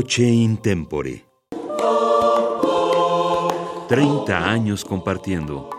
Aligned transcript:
Voce 0.00 0.22
in 0.22 0.58
tempore. 0.58 1.24
30 3.88 4.48
años 4.48 4.84
compartiendo. 4.84 5.70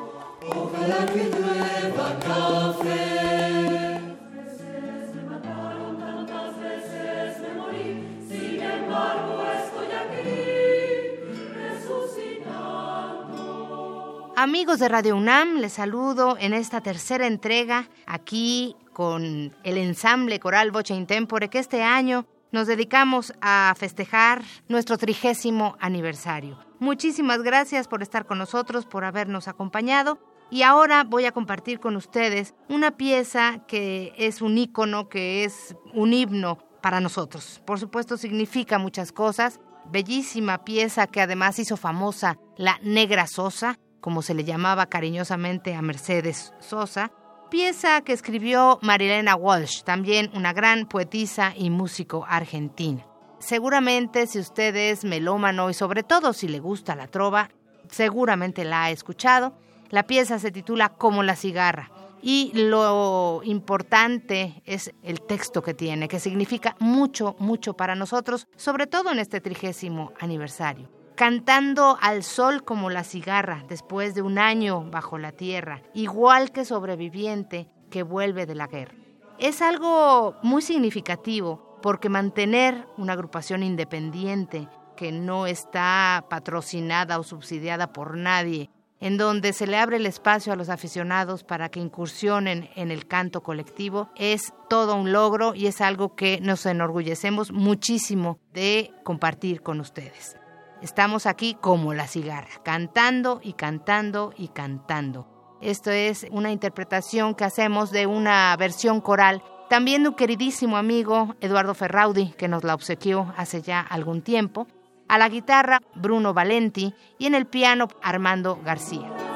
Amigos 14.36 14.80
de 14.80 14.90
Radio 14.90 15.16
UNAM, 15.16 15.60
les 15.60 15.72
saludo 15.72 16.36
en 16.38 16.52
esta 16.54 16.82
tercera 16.82 17.26
entrega 17.26 17.88
aquí 18.06 18.76
con 18.92 19.56
el 19.64 19.78
ensamble 19.78 20.42
coral 20.42 20.72
Voce 20.72 20.94
Intempore 20.94 21.50
que 21.50 21.60
este 21.60 21.84
año 21.84 22.26
nos 22.52 22.68
dedicamos 22.68 23.34
a 23.42 23.74
festejar 23.78 24.44
nuestro 24.68 24.98
trigésimo 24.98 25.76
aniversario. 25.80 26.58
Muchísimas 26.80 27.44
gracias 27.44 27.88
por 27.88 28.02
estar 28.02 28.26
con 28.26 28.38
nosotros, 28.38 28.86
por 28.86 29.04
habernos 29.04 29.48
acompañado. 29.48 30.20
Y 30.52 30.64
ahora 30.64 31.04
voy 31.04 31.26
a 31.26 31.32
compartir 31.32 31.80
con 31.80 31.96
ustedes 31.96 32.56
una 32.70 32.92
pieza 32.92 33.66
que 33.68 34.14
es 34.18 34.42
un 34.42 34.58
ícono, 34.58 35.08
que 35.10 35.44
es 35.44 35.76
un 35.94 36.14
himno 36.14 36.58
para 36.82 37.00
nosotros. 37.02 37.62
Por 37.66 37.80
supuesto, 37.80 38.18
significa 38.18 38.80
muchas 38.80 39.12
cosas. 39.12 39.60
Bellísima 39.92 40.64
pieza 40.64 41.08
que 41.08 41.22
además 41.22 41.60
hizo 41.60 41.78
famosa 41.78 42.38
la 42.58 42.80
Negra 42.82 43.28
Sosa, 43.28 43.78
como 44.02 44.22
se 44.22 44.34
le 44.34 44.44
llamaba 44.44 44.88
cariñosamente 44.88 45.76
a 45.76 45.82
Mercedes 45.82 46.54
Sosa, 46.60 47.12
pieza 47.50 48.02
que 48.02 48.14
escribió 48.14 48.80
Marilena 48.82 49.36
Walsh, 49.36 49.84
también 49.84 50.30
una 50.34 50.54
gran 50.54 50.88
poetisa 50.88 51.54
y 51.56 51.70
músico 51.70 52.26
argentina. 52.28 53.06
Seguramente 53.40 54.28
si 54.28 54.40
usted 54.40 54.76
es 54.76 55.04
melómano 55.04 55.70
y 55.70 55.74
sobre 55.74 56.04
todo 56.04 56.34
si 56.34 56.48
le 56.48 56.60
gusta 56.60 56.96
la 56.96 57.08
trova, 57.08 57.50
seguramente 57.90 58.64
la 58.64 58.84
ha 58.84 58.92
escuchado. 58.92 59.54
La 59.90 60.04
pieza 60.04 60.38
se 60.40 60.52
titula 60.52 60.90
Como 60.90 61.24
la 61.24 61.36
cigarra 61.36 61.90
y 62.22 62.52
lo 62.54 63.42
importante 63.44 64.62
es 64.66 64.94
el 65.04 65.22
texto 65.22 65.64
que 65.64 65.74
tiene, 65.74 66.08
que 66.08 66.20
significa 66.20 66.76
mucho, 66.80 67.36
mucho 67.40 67.74
para 67.74 67.96
nosotros, 67.96 68.48
sobre 68.56 68.88
todo 68.88 69.12
en 69.12 69.20
este 69.20 69.42
trigésimo 69.42 70.14
aniversario 70.20 70.99
cantando 71.20 71.98
al 72.00 72.24
sol 72.24 72.64
como 72.64 72.90
la 72.90 73.04
cigarra 73.04 73.66
después 73.68 74.16
de 74.16 74.22
un 74.22 74.40
año 74.40 74.90
bajo 74.90 75.18
la 75.18 75.34
tierra, 75.34 75.82
igual 75.94 76.54
que 76.54 76.64
sobreviviente 76.64 77.68
que 77.90 78.04
vuelve 78.04 78.46
de 78.46 78.56
la 78.56 78.68
guerra. 78.68 78.96
Es 79.38 79.62
algo 79.62 80.38
muy 80.44 80.62
significativo 80.62 81.78
porque 81.82 82.08
mantener 82.08 82.88
una 82.96 83.12
agrupación 83.12 83.64
independiente 83.64 84.70
que 84.96 85.12
no 85.12 85.46
está 85.46 86.24
patrocinada 86.30 87.20
o 87.20 87.24
subsidiada 87.24 87.92
por 87.92 88.16
nadie, 88.16 88.70
en 89.02 89.18
donde 89.18 89.52
se 89.52 89.68
le 89.68 89.76
abre 89.76 89.98
el 89.98 90.06
espacio 90.06 90.54
a 90.54 90.56
los 90.56 90.70
aficionados 90.70 91.44
para 91.44 91.68
que 91.68 91.82
incursionen 91.82 92.70
en 92.78 92.92
el 92.92 93.08
canto 93.08 93.44
colectivo, 93.44 94.10
es 94.16 94.54
todo 94.70 94.96
un 94.96 95.12
logro 95.12 95.54
y 95.54 95.68
es 95.68 95.82
algo 95.82 96.16
que 96.16 96.40
nos 96.40 96.66
enorgullecemos 96.66 97.52
muchísimo 97.52 98.40
de 98.54 98.94
compartir 99.04 99.62
con 99.62 99.82
ustedes. 99.82 100.38
Estamos 100.82 101.26
aquí 101.26 101.58
como 101.60 101.94
la 101.94 102.08
cigarra, 102.08 102.50
cantando 102.64 103.42
y 103.44 103.54
cantando 103.54 104.34
y 104.38 104.48
cantando. 104.48 105.28
Esto 105.62 105.92
es 105.92 106.26
una 106.32 106.52
interpretación 106.52 107.36
que 107.36 107.44
hacemos 107.44 107.92
de 107.92 108.06
una 108.08 108.56
versión 108.58 109.02
coral, 109.02 109.44
también 109.70 110.04
de 110.04 110.10
un 110.10 110.16
queridísimo 110.16 110.78
amigo 110.78 111.36
Eduardo 111.42 111.74
Ferraudi, 111.74 112.32
que 112.32 112.48
nos 112.48 112.64
la 112.64 112.76
obsequió 112.76 113.34
hace 113.36 113.62
ya 113.62 113.82
algún 113.82 114.22
tiempo, 114.22 114.68
a 115.10 115.18
la 115.18 115.28
guitarra 115.28 115.82
Bruno 115.96 116.34
Valenti 116.34 116.94
y 117.18 117.26
en 117.26 117.36
el 117.36 117.46
piano 117.46 117.90
Armando 118.02 118.58
García. 118.64 119.29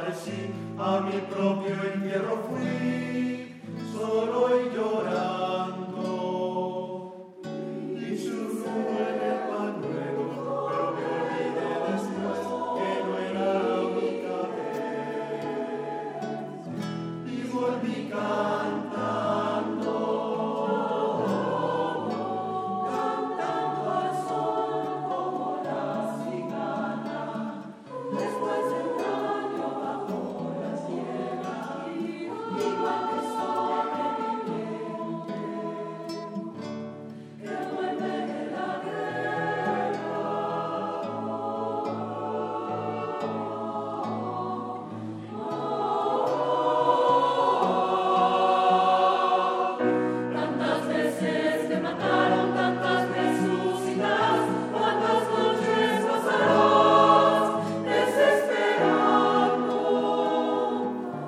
desaparecí, 0.00 0.52
a 0.78 1.00
mi 1.00 1.20
propio 1.32 1.74
entierro 1.92 2.42
fui, 2.48 3.60
solo 3.92 4.48
y 4.60 4.74
yo. 4.74 4.89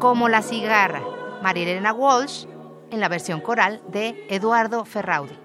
Como 0.02 0.28
la 0.28 0.42
cigarra, 0.42 1.00
Marilena 1.44 1.92
Walsh, 1.92 2.46
en 2.90 2.98
la 2.98 3.08
versión 3.08 3.40
coral 3.40 3.80
de 3.86 4.26
Eduardo 4.28 4.84
Ferraudi. 4.84 5.38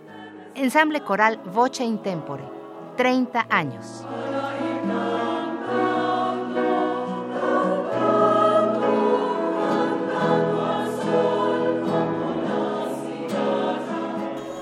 Ensamble 0.56 1.02
coral 1.02 1.40
Voce 1.54 1.84
in 1.84 2.02
Tempore, 2.02 2.44
30 2.96 3.46
años. 3.52 4.04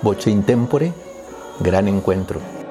Voce 0.01 0.29
in 0.29 0.43
Tempore, 0.43 0.91
gran 1.61 1.87
encuentro. 1.87 2.64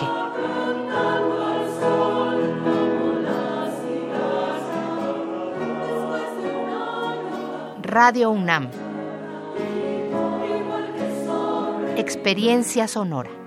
Radio 7.84 8.32
UNAM. 8.32 8.70
Experiencia 11.98 12.88
sonora. 12.88 13.41